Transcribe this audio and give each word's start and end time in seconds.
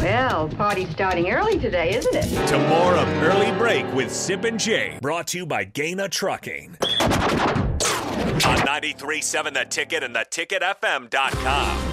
Well, 0.00 0.48
party's 0.48 0.88
starting 0.88 1.30
early 1.30 1.58
today, 1.58 1.94
isn't 1.94 2.14
it? 2.14 2.48
To 2.48 2.58
more 2.70 2.94
of 2.94 3.06
Early 3.22 3.52
Break 3.58 3.84
with 3.92 4.10
Sip 4.10 4.44
and 4.44 4.58
Jay, 4.58 4.98
brought 5.02 5.26
to 5.28 5.38
you 5.38 5.46
by 5.46 5.64
Gana 5.64 6.08
Trucking. 6.08 6.78
On 6.80 8.56
93.7 8.64 9.52
The 9.52 9.66
Ticket 9.68 10.02
and 10.02 10.14
theticketfm.com. 10.14 11.90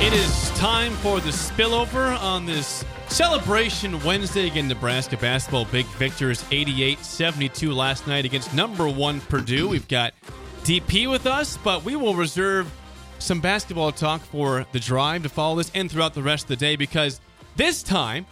It 0.00 0.12
is 0.12 0.50
time 0.50 0.92
for 0.92 1.18
the 1.18 1.30
spillover 1.30 2.16
on 2.20 2.46
this 2.46 2.84
celebration 3.10 4.02
Wednesday 4.04 4.46
again. 4.46 4.68
Nebraska 4.68 5.16
basketball 5.16 5.64
big 5.66 5.86
victors 5.86 6.42
88-72 6.44 7.74
last 7.74 8.06
night 8.06 8.24
against 8.24 8.54
number 8.54 8.88
one 8.88 9.20
Purdue. 9.22 9.68
We've 9.68 9.88
got 9.88 10.14
DP 10.62 11.10
with 11.10 11.26
us, 11.26 11.56
but 11.58 11.84
we 11.84 11.96
will 11.96 12.14
reserve 12.14 12.70
some 13.18 13.40
basketball 13.40 13.92
talk 13.92 14.22
for 14.22 14.64
the 14.72 14.80
drive 14.80 15.24
to 15.24 15.28
follow 15.28 15.56
this 15.56 15.70
and 15.74 15.90
throughout 15.90 16.14
the 16.14 16.22
rest 16.22 16.44
of 16.44 16.48
the 16.48 16.56
day 16.56 16.76
because 16.76 17.20
this 17.56 17.82
time, 17.82 18.24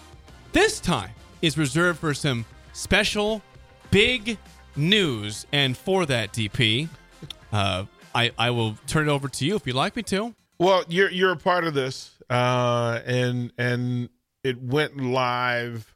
this 0.52 0.80
time 0.80 1.10
is 1.42 1.58
reserved 1.58 1.98
for 1.98 2.14
some 2.14 2.46
special 2.72 3.42
big 3.90 4.38
news. 4.76 5.46
And 5.52 5.76
for 5.76 6.06
that, 6.06 6.32
DP, 6.32 6.88
uh, 7.52 7.84
I, 8.14 8.30
I 8.38 8.50
will 8.50 8.78
turn 8.86 9.08
it 9.08 9.12
over 9.12 9.28
to 9.28 9.44
you 9.44 9.56
if 9.56 9.66
you'd 9.66 9.76
like 9.76 9.96
me 9.96 10.02
to. 10.04 10.34
Well, 10.58 10.84
you're 10.88 11.10
you're 11.10 11.30
a 11.30 11.36
part 11.36 11.64
of 11.64 11.74
this, 11.74 12.16
uh, 12.28 12.98
and 13.06 13.52
and 13.58 14.08
it 14.44 14.60
went 14.60 14.96
live, 15.00 15.94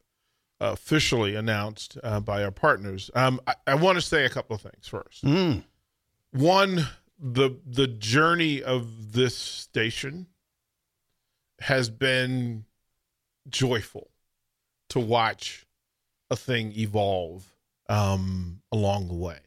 officially 0.59 1.35
announced 1.35 1.97
uh, 2.03 2.19
by 2.19 2.43
our 2.43 2.51
partners. 2.51 3.09
Um, 3.15 3.39
I, 3.47 3.55
I 3.67 3.75
want 3.75 3.97
to 3.97 4.01
say 4.01 4.25
a 4.25 4.29
couple 4.29 4.55
of 4.55 4.61
things 4.61 4.87
first. 4.87 5.23
One, 6.31 6.87
the 7.19 7.57
the 7.65 7.87
journey 7.87 8.61
of 8.63 9.13
this 9.13 9.35
station 9.37 10.27
has 11.59 11.89
been 11.89 12.65
joyful 13.49 14.09
to 14.89 14.99
watch 14.99 15.65
a 16.29 16.35
thing 16.35 16.73
evolve 16.75 17.45
um, 17.87 18.61
along 18.71 19.07
the 19.07 19.13
way 19.13 19.39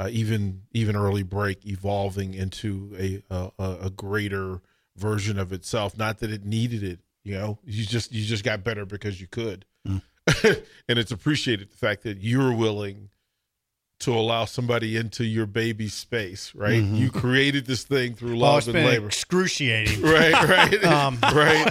uh, 0.00 0.08
even 0.10 0.62
even 0.72 0.96
early 0.96 1.22
break 1.22 1.66
evolving 1.66 2.32
into 2.32 2.96
a, 2.98 3.22
a 3.30 3.76
a 3.82 3.90
greater 3.90 4.62
version 4.96 5.38
of 5.38 5.52
itself. 5.52 5.96
Not 5.98 6.20
that 6.20 6.30
it 6.30 6.44
needed 6.44 6.82
it, 6.82 7.00
you 7.24 7.34
know. 7.34 7.58
You 7.64 7.84
just 7.84 8.12
you 8.12 8.24
just 8.24 8.44
got 8.44 8.64
better 8.64 8.84
because 8.86 9.20
you 9.20 9.26
could, 9.26 9.64
and 9.84 9.98
it's 10.88 11.12
appreciated 11.12 11.70
the 11.70 11.76
fact 11.76 12.02
that 12.04 12.18
you're 12.18 12.52
willing 12.52 13.10
to 14.00 14.14
allow 14.14 14.46
somebody 14.46 14.96
into 14.96 15.24
your 15.26 15.44
baby 15.44 15.86
space. 15.86 16.54
Right, 16.54 16.82
you 16.82 17.10
created 17.10 17.66
this 17.66 17.84
thing 17.84 18.14
through 18.14 18.36
Oh, 18.36 18.38
love 18.38 18.58
it's 18.58 18.66
and 18.68 18.74
been 18.74 18.86
labor. 18.86 19.06
excruciating. 19.08 20.00
Right, 20.10 20.32
right, 20.32 20.84
Um, 20.90 21.18
right, 21.22 21.66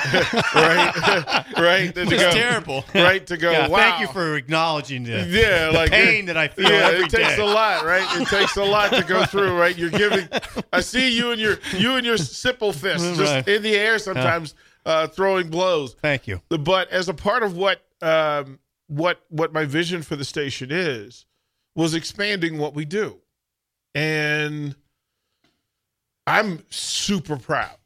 right, 0.54 1.46
right. 1.58 1.96
To 1.96 2.02
It's 2.02 2.12
go- 2.12 2.32
terrible. 2.32 2.86
Right 2.94 3.26
to 3.28 3.36
go. 3.38 3.50
Yeah, 3.52 3.68
wow. 3.68 3.78
Thank 3.78 4.02
you 4.02 4.08
for 4.14 4.36
acknowledging 4.36 5.04
the, 5.06 5.26
yeah, 5.28 5.68
the 5.68 5.72
like 5.74 5.90
pain 5.92 6.24
it- 6.24 6.28
that 6.28 6.38
I 6.38 6.50
feel 6.50 6.70
yeah, 6.70 6.90
every 6.92 7.06
it 7.06 7.10
takes 7.10 7.36
day. 7.36 7.42
a 7.42 7.46
lot, 7.46 7.84
right? 7.84 8.22
It 8.22 8.28
takes 8.28 8.56
a 8.58 8.64
lot 8.64 8.92
to 8.94 9.04
go 9.04 9.26
through, 9.26 9.58
right? 9.58 9.76
You're 9.76 9.90
giving. 9.90 10.28
I 10.72 10.82
see 10.82 11.16
you 11.18 11.32
and 11.32 11.42
your 11.42 11.58
you 11.78 11.96
and 11.96 12.06
your 12.06 12.18
simple 12.18 12.74
fist 12.74 13.04
just 13.16 13.20
Right. 13.34 13.48
in 13.48 13.64
the 13.64 13.76
air 13.76 13.98
sometimes, 13.98 14.54
uh, 14.86 15.08
throwing 15.08 15.50
blows. 15.50 15.94
Thank 16.02 16.28
you. 16.28 16.42
But 16.50 16.90
as 16.90 17.10
a 17.10 17.14
part 17.14 17.44
of 17.44 17.56
what 17.56 17.82
um, 18.02 18.60
what 18.88 19.22
what 19.30 19.54
my 19.54 19.66
vision 19.66 20.02
for 20.02 20.16
the 20.16 20.26
station 20.26 20.70
is, 20.72 21.26
was 21.76 21.94
expanding 21.94 22.58
what 22.58 22.74
we 22.74 22.86
do, 22.86 23.18
and 23.94 24.76
I'm 26.28 26.64
super 26.70 27.38
proud 27.38 27.78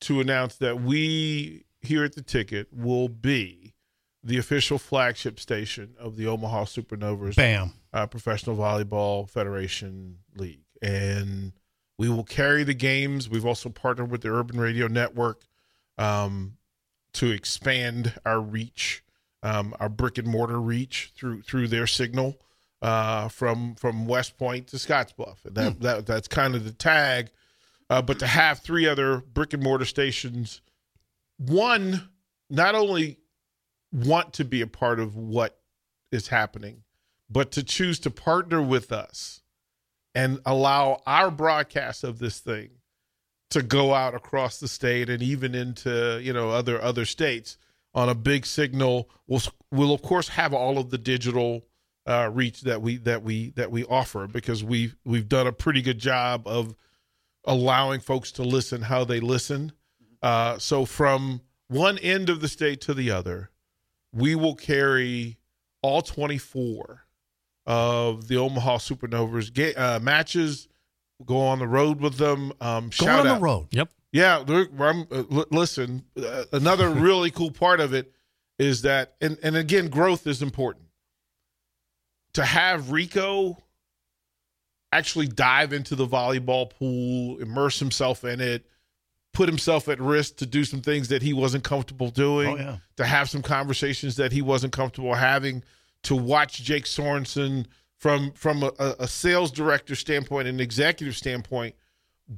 to 0.00 0.20
announce 0.20 0.56
that 0.56 0.80
we 0.80 1.64
here 1.80 2.04
at 2.04 2.14
the 2.14 2.22
Ticket 2.22 2.68
will 2.72 3.08
be 3.08 3.74
the 4.22 4.38
official 4.38 4.78
flagship 4.78 5.38
station 5.38 5.94
of 5.98 6.16
the 6.16 6.26
Omaha 6.26 6.64
Supernovas 6.64 7.36
Bam. 7.36 7.72
uh, 7.92 8.06
Professional 8.06 8.56
Volleyball 8.56 9.28
Federation 9.28 10.18
League. 10.36 10.64
And 10.82 11.52
we 11.98 12.08
will 12.08 12.24
carry 12.24 12.64
the 12.64 12.74
games. 12.74 13.28
We've 13.28 13.46
also 13.46 13.68
partnered 13.68 14.10
with 14.10 14.22
the 14.22 14.30
Urban 14.30 14.58
Radio 14.60 14.86
Network 14.86 15.42
um, 15.98 16.56
to 17.14 17.30
expand 17.30 18.14
our 18.24 18.40
reach, 18.40 19.02
um, 19.42 19.74
our 19.80 19.88
brick 19.88 20.18
and 20.18 20.28
mortar 20.28 20.60
reach 20.60 21.12
through 21.16 21.42
through 21.42 21.68
their 21.68 21.86
signal 21.86 22.38
uh, 22.82 23.28
from 23.28 23.74
from 23.74 24.06
West 24.06 24.38
Point 24.38 24.68
to 24.68 24.76
Scottsbluff. 24.76 25.44
And 25.44 25.54
that, 25.56 25.80
that 25.80 26.06
that's 26.06 26.28
kind 26.28 26.54
of 26.54 26.64
the 26.64 26.72
tag. 26.72 27.30
Uh, 27.90 28.02
but 28.02 28.18
to 28.18 28.26
have 28.26 28.58
three 28.60 28.86
other 28.86 29.18
brick 29.18 29.54
and 29.54 29.62
mortar 29.62 29.86
stations, 29.86 30.60
one 31.38 32.08
not 32.50 32.74
only 32.74 33.18
want 33.92 34.34
to 34.34 34.44
be 34.44 34.60
a 34.60 34.66
part 34.66 35.00
of 35.00 35.16
what 35.16 35.58
is 36.12 36.28
happening, 36.28 36.82
but 37.30 37.50
to 37.52 37.62
choose 37.62 37.98
to 38.00 38.10
partner 38.10 38.60
with 38.60 38.92
us 38.92 39.40
and 40.14 40.40
allow 40.44 41.00
our 41.06 41.30
broadcast 41.30 42.04
of 42.04 42.18
this 42.18 42.40
thing 42.40 42.70
to 43.50 43.62
go 43.62 43.94
out 43.94 44.14
across 44.14 44.60
the 44.60 44.68
state 44.68 45.08
and 45.08 45.22
even 45.22 45.54
into 45.54 46.20
you 46.22 46.32
know 46.32 46.50
other 46.50 46.80
other 46.80 47.04
states 47.04 47.56
on 47.94 48.08
a 48.08 48.14
big 48.14 48.44
signal 48.44 49.08
we'll 49.26 49.42
we'll 49.70 49.92
of 49.92 50.02
course 50.02 50.28
have 50.28 50.52
all 50.52 50.78
of 50.78 50.90
the 50.90 50.98
digital 50.98 51.64
uh, 52.06 52.30
reach 52.32 52.62
that 52.62 52.80
we 52.80 52.96
that 52.96 53.22
we 53.22 53.50
that 53.50 53.70
we 53.70 53.84
offer 53.84 54.26
because 54.26 54.62
we've 54.64 54.96
we've 55.04 55.28
done 55.28 55.46
a 55.46 55.52
pretty 55.52 55.82
good 55.82 55.98
job 55.98 56.46
of 56.46 56.74
allowing 57.44 58.00
folks 58.00 58.32
to 58.32 58.42
listen 58.42 58.82
how 58.82 59.04
they 59.04 59.20
listen 59.20 59.72
uh, 60.22 60.58
so 60.58 60.84
from 60.84 61.40
one 61.68 61.98
end 61.98 62.28
of 62.28 62.40
the 62.40 62.48
state 62.48 62.80
to 62.80 62.94
the 62.94 63.10
other 63.10 63.50
we 64.12 64.34
will 64.34 64.54
carry 64.54 65.38
all 65.82 66.02
24 66.02 67.04
of 67.66 68.28
the 68.28 68.36
Omaha 68.36 68.78
Supernovas 68.78 69.52
ga- 69.52 69.74
uh, 69.74 70.00
matches. 70.00 70.68
Go 71.24 71.40
on 71.40 71.58
the 71.58 71.66
road 71.66 72.00
with 72.00 72.16
them. 72.16 72.52
Um, 72.60 72.84
Going 72.84 72.90
shout 72.90 73.20
on 73.20 73.26
out. 73.26 73.34
the 73.36 73.40
road. 73.40 73.66
Yep. 73.72 73.90
Yeah, 74.12 74.44
I'm, 74.48 75.06
uh, 75.10 75.24
l- 75.30 75.46
listen. 75.50 76.04
Uh, 76.16 76.44
another 76.52 76.88
really 76.90 77.30
cool 77.30 77.50
part 77.50 77.80
of 77.80 77.92
it 77.92 78.12
is 78.58 78.82
that, 78.82 79.14
and 79.20 79.36
and 79.42 79.56
again, 79.56 79.88
growth 79.88 80.26
is 80.26 80.42
important. 80.42 80.86
To 82.34 82.44
have 82.44 82.90
Rico 82.92 83.58
actually 84.92 85.26
dive 85.26 85.72
into 85.72 85.94
the 85.94 86.06
volleyball 86.06 86.70
pool, 86.70 87.38
immerse 87.40 87.78
himself 87.78 88.24
in 88.24 88.40
it, 88.40 88.64
put 89.34 89.48
himself 89.48 89.88
at 89.88 90.00
risk 90.00 90.36
to 90.36 90.46
do 90.46 90.64
some 90.64 90.80
things 90.80 91.08
that 91.08 91.20
he 91.20 91.32
wasn't 91.34 91.62
comfortable 91.64 92.10
doing, 92.10 92.48
Oh, 92.48 92.56
yeah. 92.56 92.76
to 92.96 93.04
have 93.04 93.28
some 93.28 93.42
conversations 93.42 94.16
that 94.16 94.32
he 94.32 94.40
wasn't 94.40 94.72
comfortable 94.72 95.14
having, 95.14 95.62
to 96.04 96.16
watch 96.16 96.62
Jake 96.62 96.84
Sorensen 96.84 97.66
from 97.98 98.32
from 98.32 98.62
a, 98.62 98.72
a 98.98 99.08
sales 99.08 99.50
director 99.50 99.94
standpoint, 99.94 100.48
an 100.48 100.60
executive 100.60 101.16
standpoint, 101.16 101.74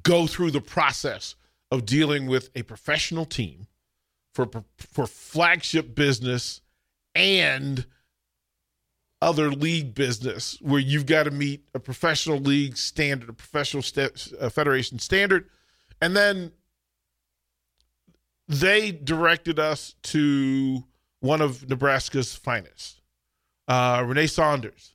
go 0.03 0.27
through 0.27 0.51
the 0.51 0.61
process 0.61 1.37
of 1.71 1.87
dealing 1.87 2.27
with 2.27 2.51
a 2.57 2.63
professional 2.63 3.25
team 3.25 3.67
for 4.35 4.49
for 4.77 5.07
flagship 5.07 5.95
business 5.95 6.63
and 7.15 7.87
other 9.23 9.51
league 9.51 9.95
business 9.95 10.57
where 10.63 10.81
you've 10.81 11.05
got 11.05 11.25
to 11.25 11.31
meet 11.31 11.63
a 11.75 11.79
professional 11.79 12.39
league 12.39 12.77
standard, 12.77 13.29
a 13.29 13.35
professional 13.35 13.83
st- 13.83 14.33
uh, 14.41 14.49
federation 14.49 14.99
standard, 14.99 15.49
and 16.01 16.17
then 16.17 16.53
they 18.49 18.91
directed 18.91 19.59
us 19.59 19.95
to 20.03 20.85
one 21.21 21.43
of 21.43 21.69
Nebraska's 21.69 22.35
finest, 22.35 23.03
uh, 23.69 24.03
Renee 24.07 24.27
Saunders. 24.27 24.95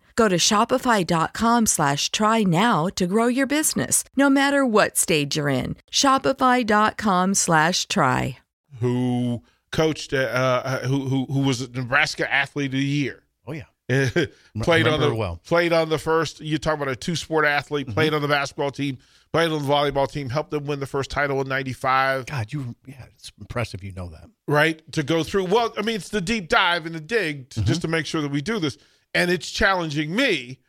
Go 0.15 0.27
to 0.27 0.35
shopify.com 0.37 1.65
slash 1.65 2.11
try 2.11 2.43
now 2.43 2.87
to 2.95 3.07
grow 3.07 3.27
your 3.27 3.47
business, 3.47 4.03
no 4.15 4.29
matter 4.29 4.65
what 4.65 4.97
stage 4.97 5.37
you're 5.37 5.47
in. 5.49 5.75
Shopify.com 5.91 7.33
slash 7.33 7.87
try. 7.87 8.37
who 8.79 9.41
coached, 9.71 10.13
uh, 10.13 10.17
uh, 10.65 10.79
who, 10.87 11.07
who 11.07 11.25
who 11.25 11.39
was 11.41 11.61
a 11.61 11.69
Nebraska 11.71 12.31
Athlete 12.31 12.67
of 12.67 12.71
the 12.73 12.83
Year. 12.83 13.23
Oh 13.47 13.53
yeah. 13.53 13.63
played 14.63 14.87
on 14.87 14.99
the 15.01 15.13
well. 15.13 15.39
played 15.45 15.73
on 15.73 15.89
the 15.89 15.97
first. 15.97 16.39
You 16.39 16.57
talk 16.57 16.75
about 16.75 16.87
a 16.87 16.95
two 16.95 17.15
sport 17.15 17.45
athlete. 17.45 17.87
Mm-hmm. 17.87 17.93
Played 17.93 18.13
on 18.13 18.21
the 18.21 18.27
basketball 18.27 18.71
team. 18.71 18.97
Played 19.33 19.51
on 19.51 19.61
the 19.61 19.67
volleyball 19.67 20.09
team. 20.11 20.29
Helped 20.29 20.51
them 20.51 20.65
win 20.65 20.79
the 20.79 20.85
first 20.87 21.09
title 21.11 21.39
in 21.41 21.47
'95. 21.47 22.25
God, 22.25 22.51
you 22.53 22.75
yeah, 22.85 23.03
it's 23.13 23.31
impressive 23.39 23.83
you 23.83 23.91
know 23.91 24.07
that. 24.09 24.29
Right 24.47 24.81
to 24.93 25.03
go 25.03 25.23
through. 25.23 25.45
Well, 25.45 25.73
I 25.77 25.81
mean, 25.81 25.95
it's 25.95 26.09
the 26.09 26.21
deep 26.21 26.47
dive 26.49 26.85
and 26.85 26.95
the 26.95 26.99
dig 27.01 27.49
to, 27.51 27.59
Mm-hmm. 27.59 27.67
just 27.67 27.81
to 27.81 27.87
make 27.87 28.05
sure 28.05 28.21
that 28.21 28.31
we 28.31 28.41
do 28.41 28.59
this, 28.59 28.77
and 29.13 29.31
it's 29.31 29.49
challenging 29.49 30.15
me 30.15 30.59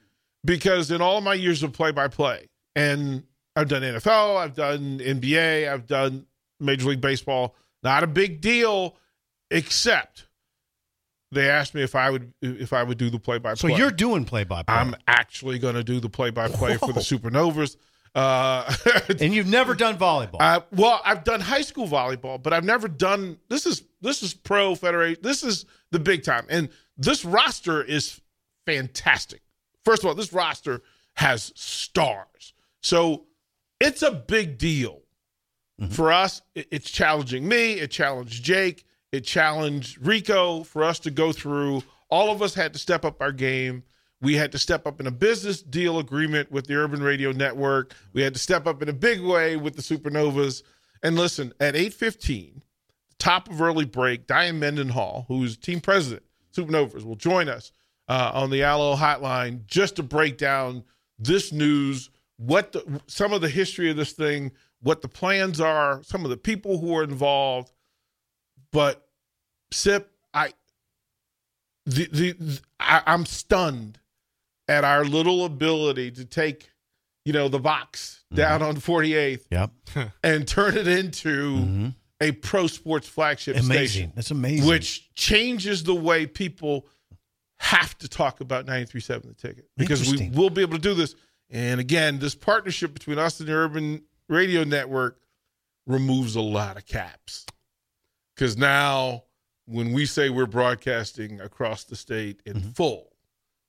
because 0.44 0.90
in 0.90 1.00
all 1.00 1.20
my 1.20 1.34
years 1.34 1.62
of 1.62 1.72
play 1.72 1.92
by 1.92 2.08
play, 2.08 2.48
and 2.74 3.24
I've 3.54 3.68
done 3.68 3.82
NFL, 3.82 4.36
I've 4.36 4.54
done 4.54 4.98
NBA, 4.98 5.70
I've 5.70 5.86
done 5.86 6.26
Major 6.60 6.88
League 6.88 7.00
Baseball. 7.00 7.54
Not 7.82 8.02
a 8.02 8.06
big 8.06 8.40
deal, 8.40 8.96
except 9.50 10.26
they 11.32 11.48
asked 11.48 11.74
me 11.74 11.82
if 11.82 11.94
I 11.94 12.10
would 12.10 12.32
if 12.42 12.72
I 12.72 12.82
would 12.82 12.98
do 12.98 13.10
the 13.10 13.18
play 13.18 13.38
by 13.38 13.54
play. 13.54 13.70
So 13.70 13.76
you're 13.76 13.90
doing 13.90 14.24
play 14.24 14.44
by 14.44 14.62
play. 14.62 14.76
I'm 14.76 14.94
actually 15.08 15.58
going 15.58 15.74
to 15.74 15.82
do 15.84 15.98
the 15.98 16.08
play 16.08 16.30
by 16.30 16.48
play 16.48 16.76
for 16.76 16.92
the 16.92 17.00
Supernovas. 17.00 17.76
Uh, 18.14 18.70
and 19.08 19.32
you've 19.34 19.48
never 19.48 19.74
done 19.74 19.96
volleyball. 19.96 20.36
uh, 20.40 20.60
well, 20.70 21.00
I've 21.02 21.24
done 21.24 21.40
high 21.40 21.62
school 21.62 21.88
volleyball, 21.88 22.42
but 22.42 22.52
I've 22.52 22.64
never 22.64 22.86
done 22.86 23.38
this. 23.48 23.64
Is 23.64 23.82
this 24.02 24.22
is 24.22 24.34
pro 24.34 24.74
federation? 24.74 25.22
This 25.22 25.42
is 25.42 25.64
the 25.90 25.98
big 25.98 26.22
time, 26.22 26.44
and 26.50 26.68
this 26.98 27.24
roster 27.24 27.82
is 27.82 28.20
fantastic. 28.66 29.42
First 29.84 30.02
of 30.02 30.08
all, 30.08 30.14
this 30.14 30.32
roster 30.32 30.82
has 31.14 31.52
stars, 31.54 32.54
so 32.80 33.26
it's 33.80 34.02
a 34.02 34.12
big 34.12 34.58
deal 34.58 35.02
mm-hmm. 35.80 35.92
for 35.92 36.12
us. 36.12 36.42
It, 36.54 36.68
it's 36.70 36.90
challenging 36.90 37.48
me. 37.48 37.74
It 37.74 37.90
challenged 37.90 38.44
Jake. 38.44 38.84
It 39.10 39.22
challenged 39.22 40.04
Rico 40.06 40.62
for 40.62 40.84
us 40.84 40.98
to 41.00 41.10
go 41.10 41.32
through. 41.32 41.82
All 42.08 42.30
of 42.30 42.42
us 42.42 42.54
had 42.54 42.72
to 42.72 42.78
step 42.78 43.04
up 43.04 43.20
our 43.20 43.32
game. 43.32 43.82
We 44.22 44.36
had 44.36 44.52
to 44.52 44.58
step 44.58 44.86
up 44.86 45.00
in 45.00 45.06
a 45.06 45.10
business 45.10 45.62
deal 45.62 45.98
agreement 45.98 46.50
with 46.52 46.66
the 46.66 46.76
Urban 46.76 47.02
Radio 47.02 47.32
Network. 47.32 47.94
We 48.12 48.22
had 48.22 48.34
to 48.34 48.40
step 48.40 48.66
up 48.66 48.80
in 48.80 48.88
a 48.88 48.92
big 48.92 49.20
way 49.20 49.56
with 49.56 49.74
the 49.74 49.82
Supernovas. 49.82 50.62
And 51.02 51.16
listen, 51.16 51.52
at 51.58 51.74
8:15, 51.74 52.62
top 53.18 53.50
of 53.50 53.60
early 53.60 53.84
break, 53.84 54.26
Diane 54.26 54.60
Mendenhall, 54.60 55.24
who's 55.26 55.56
team 55.56 55.80
president, 55.80 56.22
Supernovas, 56.54 57.04
will 57.04 57.16
join 57.16 57.48
us 57.48 57.72
uh, 58.12 58.30
on 58.34 58.50
the 58.50 58.62
Allo 58.62 58.94
Hotline 58.94 59.64
just 59.66 59.96
to 59.96 60.02
break 60.02 60.36
down 60.36 60.84
this 61.18 61.50
news, 61.50 62.10
what 62.36 62.72
the, 62.72 63.00
some 63.06 63.32
of 63.32 63.40
the 63.40 63.48
history 63.48 63.90
of 63.90 63.96
this 63.96 64.12
thing, 64.12 64.52
what 64.82 65.00
the 65.00 65.08
plans 65.08 65.62
are, 65.62 66.02
some 66.02 66.22
of 66.22 66.30
the 66.30 66.36
people 66.36 66.76
who 66.76 66.94
are 66.94 67.04
involved. 67.04 67.72
But 68.70 69.08
Sip, 69.70 70.10
I 70.34 70.52
the, 71.86 72.06
the, 72.12 72.32
the 72.32 72.60
I, 72.78 73.02
I'm 73.06 73.24
stunned 73.24 73.98
at 74.68 74.84
our 74.84 75.06
little 75.06 75.46
ability 75.46 76.10
to 76.10 76.26
take, 76.26 76.68
you 77.24 77.32
know, 77.32 77.48
the 77.48 77.60
box 77.60 78.24
down 78.34 78.62
on 78.62 78.76
48th 78.76 79.46
yep. 79.50 79.70
and 80.22 80.46
turn 80.46 80.76
it 80.76 80.86
into 80.86 81.92
a 82.20 82.32
pro 82.32 82.66
sports 82.66 83.08
flagship 83.08 83.56
Amazing. 83.56 83.74
station, 83.74 84.12
That's 84.14 84.30
amazing. 84.30 84.68
which 84.68 85.14
changes 85.14 85.82
the 85.82 85.94
way 85.94 86.26
people 86.26 86.86
have 87.62 87.96
to 87.98 88.08
talk 88.08 88.40
about 88.40 88.66
93.7 88.66 89.22
the 89.22 89.34
ticket 89.34 89.68
because 89.76 90.12
we 90.12 90.30
will 90.30 90.50
be 90.50 90.62
able 90.62 90.74
to 90.74 90.82
do 90.82 90.94
this. 90.94 91.14
And 91.48 91.78
again, 91.80 92.18
this 92.18 92.34
partnership 92.34 92.92
between 92.92 93.18
us 93.18 93.38
and 93.38 93.48
the 93.48 93.52
Urban 93.52 94.02
Radio 94.28 94.64
Network 94.64 95.20
removes 95.86 96.34
a 96.34 96.40
lot 96.40 96.76
of 96.76 96.86
caps. 96.86 97.46
Because 98.34 98.56
now 98.56 99.22
when 99.66 99.92
we 99.92 100.06
say 100.06 100.28
we're 100.28 100.46
broadcasting 100.46 101.40
across 101.40 101.84
the 101.84 101.94
state 101.94 102.42
in 102.44 102.54
mm-hmm. 102.54 102.70
full, 102.70 103.11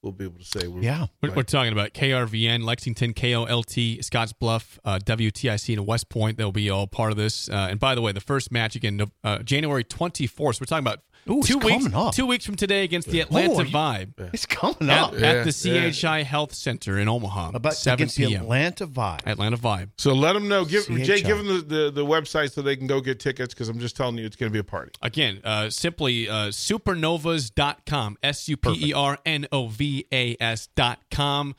we'll 0.03 0.12
be 0.12 0.25
able 0.25 0.38
to 0.39 0.45
say 0.45 0.67
we're 0.67 0.81
Yeah. 0.81 1.07
We're, 1.22 1.31
we're 1.31 1.43
talking 1.43 1.72
about 1.74 1.93
KRVN, 1.93 2.63
Lexington, 2.63 3.13
KOLT, 3.13 4.00
Scottsbluff, 4.00 4.77
uh, 4.86 5.00
WTIC, 5.03 5.74
and 5.74 5.88
West 5.88 6.10
Point. 6.10 6.38
They'll 6.38 6.51
be 6.51 6.69
all 6.69 6.86
part 6.88 7.12
of 7.12 7.17
this. 7.17 7.50
Uh, 7.50 7.67
and 7.72 7.79
by 7.79 7.95
the 7.95 8.01
way, 8.01 8.12
the 8.12 8.22
first 8.22 8.51
match 8.51 8.75
again, 8.75 9.01
uh, 9.24 9.39
January 9.39 9.83
24th. 9.83 10.55
So 10.55 10.60
we're 10.62 10.65
talking 10.65 10.79
about 10.86 11.00
Ooh, 11.29 11.41
two 11.41 11.57
weeks, 11.57 11.86
up. 11.93 12.13
two 12.13 12.25
weeks 12.25 12.45
from 12.45 12.55
today 12.57 12.83
against 12.83 13.07
the 13.07 13.22
Atlanta 13.22 13.53
Oh, 13.53 13.62
you- 13.62 13.72
Vibe 13.74 14.29
It's 14.33 14.45
coming 14.45 14.89
at, 14.89 15.03
up. 15.03 15.13
at 15.13 15.19
Yeah, 15.22 15.43
the 15.45 15.69
yeah. 15.69 15.89
CHI 15.91 16.24
Health 16.24 16.53
Center 16.53 17.00
in 17.00 17.07
Omaha. 17.07 17.51
About 17.53 17.75
7 17.75 17.93
against 17.95 18.17
the 18.17 18.27
p.m. 18.27 18.41
Atlanta 18.41 18.86
Vibe. 18.88 19.22
Atlanta 19.25 19.55
Vibe. 19.57 19.91
So 19.98 20.12
let 20.13 20.33
them 20.33 20.50
know. 20.50 20.65
Give 20.65 20.86
CHI. 20.86 21.03
Jay, 21.03 21.22
give 21.22 21.38
them 21.38 21.48
the, 21.48 21.62
the, 21.62 21.91
the 21.91 22.05
website 22.05 22.51
so 22.51 22.62
they 22.62 22.75
can 22.75 22.88
go 22.88 23.00
get 23.00 23.22
tickets 23.22 23.53
because 23.53 23.69
I'm 23.69 23.79
just 23.79 23.95
telling 23.95 24.17
you 24.17 24.25
it's 24.25 24.36
going 24.36 24.50
to 24.51 24.53
be 24.53 24.60
a 24.60 24.65
party. 24.65 24.91
Again, 25.01 25.39
uh, 25.45 25.69
simply 25.69 26.27
uh, 26.27 26.50
supernovas.com. 27.13 28.17
S 28.22 28.50
U 28.50 28.57
P 28.57 28.89
E 28.89 28.93
R 28.93 29.17
N 29.25 29.48
O 29.51 29.67
V 29.67 29.93
A 30.12 30.36
S.com. 30.40 31.56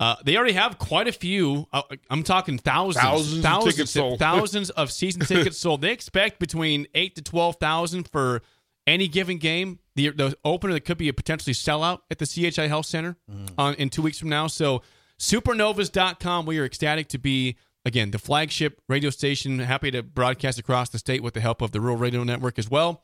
Uh, 0.00 0.14
they 0.24 0.36
already 0.36 0.52
have 0.52 0.78
quite 0.78 1.08
a 1.08 1.12
few. 1.12 1.66
Uh, 1.72 1.82
I'm 2.08 2.22
talking 2.22 2.56
thousands, 2.56 3.02
Thousands 3.02 3.44
of 3.44 3.64
tickets 3.64 3.90
sold. 3.90 4.18
thousands 4.20 4.70
of 4.70 4.92
season 5.00 5.22
tickets 5.22 5.58
sold. 5.58 5.80
They 5.80 5.90
expect 5.92 6.38
between 6.38 6.86
eight 6.94 7.16
to 7.16 7.22
twelve 7.22 7.56
thousand 7.56 8.08
for 8.08 8.42
any 8.86 9.08
given 9.08 9.38
game. 9.38 9.80
The 9.96 10.10
the 10.10 10.36
opener 10.44 10.72
that 10.74 10.82
could 10.84 10.98
be 10.98 11.08
a 11.08 11.12
potentially 11.12 11.52
sellout 11.54 12.00
at 12.12 12.18
the 12.18 12.26
CHI 12.26 12.68
Health 12.68 12.86
Center 12.86 13.16
Mm. 13.28 13.48
on 13.58 13.74
in 13.74 13.90
two 13.90 14.02
weeks 14.02 14.18
from 14.20 14.28
now. 14.28 14.46
So 14.46 14.82
supernovas.com. 15.18 16.46
We 16.46 16.58
are 16.58 16.64
ecstatic 16.64 17.08
to 17.08 17.18
be 17.18 17.56
again 17.84 18.10
the 18.12 18.18
flagship 18.18 18.80
radio 18.88 19.10
station. 19.10 19.58
Happy 19.58 19.90
to 19.90 20.02
broadcast 20.04 20.58
across 20.60 20.90
the 20.90 20.98
state 20.98 21.22
with 21.22 21.34
the 21.34 21.40
help 21.40 21.60
of 21.62 21.72
the 21.72 21.80
Rural 21.80 21.96
Radio 21.96 22.22
Network 22.22 22.58
as 22.58 22.70
well. 22.70 23.02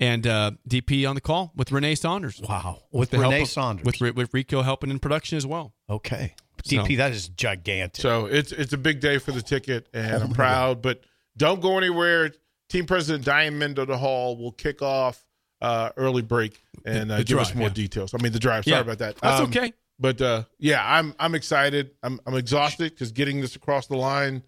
And 0.00 0.26
uh, 0.26 0.52
DP 0.68 1.06
on 1.08 1.14
the 1.14 1.20
call 1.20 1.52
with 1.54 1.70
Renee 1.70 1.94
Saunders. 1.94 2.40
Wow. 2.40 2.82
With 2.90 3.10
the 3.10 3.18
help 3.18 3.32
Renee 3.32 3.42
of- 3.42 3.48
Saunders. 3.48 3.84
With, 4.00 4.16
with 4.16 4.32
Rico 4.32 4.62
helping 4.62 4.90
in 4.90 4.98
production 4.98 5.36
as 5.36 5.46
well. 5.46 5.74
okay. 5.88 6.34
So- 6.64 6.76
DP, 6.76 6.96
that 6.98 7.12
is 7.12 7.28
gigantic. 7.28 8.02
So 8.02 8.26
it's 8.26 8.52
it's 8.52 8.72
a 8.74 8.78
big 8.78 9.00
day 9.00 9.16
for 9.18 9.32
the 9.32 9.40
ticket, 9.40 9.88
and 9.94 10.22
I'm 10.22 10.32
proud. 10.32 10.82
But 10.82 11.00
don't 11.36 11.60
go 11.62 11.78
anywhere. 11.78 12.32
Team 12.68 12.84
President 12.86 13.24
Diane 13.24 13.58
Mendenhall 13.58 14.36
will 14.36 14.52
kick 14.52 14.82
off 14.82 15.24
uh, 15.62 15.90
early 15.96 16.20
break 16.22 16.62
and 16.84 17.10
uh, 17.10 17.16
The 17.18 17.24
give 17.24 17.38
us 17.38 17.54
more 17.54 17.68
yeah. 17.68 17.74
details. 17.74 18.12
I 18.14 18.18
mean 18.22 18.32
the 18.32 18.38
drive. 18.38 18.64
Sorry 18.64 18.76
Yeah. 18.76 18.80
about 18.82 18.98
that. 18.98 19.16
That's 19.16 19.40
Um, 19.40 19.46
okay. 19.48 19.72
But 19.98 20.20
uh, 20.22 20.44
yeah, 20.58 20.82
I'm 20.86 21.14
I'm 21.18 21.34
excited. 21.34 21.92
I'm 22.02 22.20
I'm 22.26 22.34
exhausted 22.34 22.92
because 22.92 23.10
getting 23.12 23.40
this 23.40 23.56
across 23.56 23.86
the 23.86 23.96
line 23.96 24.42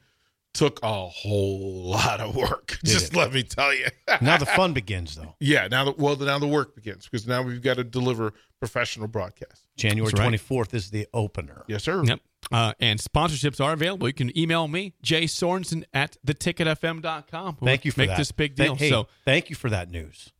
took 0.54 0.80
a 0.82 1.06
whole 1.09 1.85
lot 1.90 2.21
of 2.21 2.37
work. 2.37 2.78
Just 2.85 3.12
it? 3.12 3.16
let 3.16 3.32
me 3.32 3.42
tell 3.42 3.75
you. 3.75 3.87
now 4.21 4.37
the 4.37 4.47
fun 4.56 4.73
begins, 4.73 5.14
though. 5.16 5.35
yeah. 5.40 5.68
Now 5.68 5.85
the 5.87 5.94
well 5.97 6.16
now 6.16 6.38
the 6.38 6.47
work 6.47 6.75
begins 6.75 7.06
because 7.09 7.26
now 7.26 7.42
we've 7.42 7.62
got 7.62 7.76
to 7.78 7.85
deliver 7.85 8.32
professional 8.61 9.09
broadcasts. 9.09 9.66
January 9.76 10.12
That's 10.12 10.21
right. 10.21 10.32
24th 10.66 10.75
is 10.75 10.90
the 10.90 11.06
opener. 11.14 11.64
Yes, 11.66 11.85
sir. 11.85 12.04
Yep. 12.04 12.21
Uh, 12.50 12.73
and 12.80 13.00
sponsorships 13.00 13.64
are 13.64 13.73
available. 13.73 14.06
You 14.06 14.12
can 14.14 14.37
email 14.37 14.68
me, 14.68 14.92
Jay 15.02 15.25
Sorensen 15.25 15.85
at 15.94 16.16
theticketfm.com. 16.26 17.56
We'll 17.61 17.66
Thank 17.68 17.85
you 17.85 17.92
for 17.92 17.97
that. 17.99 18.02
make 18.02 18.09
that. 18.11 18.18
this 18.18 18.32
big 18.32 18.56
Thank- 18.56 18.78
deal. 18.78 18.87
hey, 18.87 18.90
so, 18.90 19.09
thank 19.25 19.49
you 19.50 19.56
for 19.56 19.71
that 19.71 19.90
news. 19.90 20.32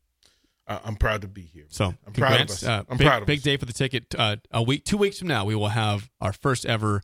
Uh, 0.67 0.79
I'm 0.85 0.97
proud 0.97 1.23
to 1.23 1.29
be 1.29 1.43
here. 1.43 1.65
so 1.69 1.95
I'm 2.07 2.13
proud 2.13 2.41
of 2.41 2.51
us. 2.51 2.63
Uh, 2.65 2.83
I'm 2.89 2.97
big, 2.97 3.07
proud 3.07 3.23
of 3.23 3.27
big 3.27 3.39
us. 3.39 3.45
day 3.45 3.57
for 3.57 3.65
the 3.67 3.73
ticket. 3.73 4.15
Uh, 4.17 4.37
a 4.53 4.63
week, 4.63 4.85
two 4.85 4.97
weeks 4.97 5.19
from 5.19 5.29
now, 5.29 5.45
we 5.45 5.55
will 5.57 5.69
have 5.69 6.09
our 6.21 6.33
first 6.33 6.65
ever 6.67 7.03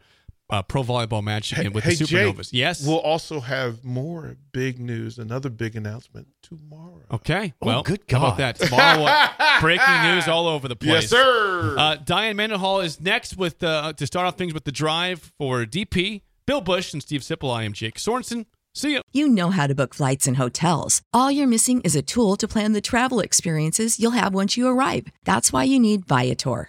uh, 0.50 0.62
pro 0.62 0.83
volleyball 0.83 1.23
match 1.23 1.50
Hey, 1.50 1.69
with 1.69 1.85
hey, 1.85 1.95
the 1.95 2.05
Jay, 2.05 2.25
Supernovas. 2.25 2.50
yes. 2.52 2.87
We'll 2.87 2.99
also 3.00 3.40
have 3.40 3.85
more 3.85 4.37
big 4.52 4.78
news, 4.81 5.19
another 5.19 5.50
big 5.50 5.76
announcement 5.76 6.28
tomorrow. 6.43 7.02
okay. 7.12 7.52
Oh, 7.61 7.67
well, 7.67 7.83
good 7.83 8.00
how 8.11 8.19
about 8.19 8.38
that? 8.38 8.57
Tomorrow, 8.57 9.05
uh, 9.05 9.28
breaking 9.61 10.02
news 10.02 10.26
all 10.28 10.47
over 10.49 10.69
the 10.69 10.76
place. 10.76 11.02
Yes, 11.02 11.09
sir. 11.11 11.75
Uh, 11.78 11.97
Diane 11.97 12.37
Mendenhall 12.37 12.81
is 12.81 13.00
next 13.00 13.37
with 13.37 13.62
uh, 13.62 13.93
to 13.95 14.07
start 14.07 14.26
off 14.26 14.37
things 14.37 14.55
with 14.55 14.64
the 14.64 14.73
drive 14.73 15.33
for 15.38 15.64
DP, 15.64 16.23
Bill 16.47 16.61
Bush, 16.61 16.93
and 16.93 17.02
Steve 17.02 17.21
Sipple. 17.21 17.55
I 17.55 17.64
am 17.64 17.73
Jake 17.73 17.97
Sorensen. 17.97 18.47
See 18.75 18.93
you. 18.93 19.00
You 19.12 19.28
know 19.28 19.50
how 19.50 19.67
to 19.67 19.75
book 19.75 19.93
flights 19.93 20.26
and 20.28 20.37
hotels. 20.37 21.02
All 21.12 21.31
you're 21.33 21.49
missing 21.49 21.81
is 21.83 21.97
a 21.97 22.02
tool 22.02 22.37
to 22.37 22.47
plan 22.47 22.75
the 22.75 22.81
travel 22.81 23.19
experiences 23.19 23.99
you'll 23.99 24.12
have 24.12 24.33
once 24.35 24.57
you 24.57 24.69
arrive. 24.69 25.07
That's 25.25 25.52
why 25.52 25.64
you 25.64 25.81
need 25.81 26.07
Viator. 26.07 26.69